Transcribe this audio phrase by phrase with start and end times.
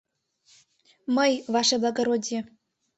[1.15, 2.41] Мый, ваше благородие.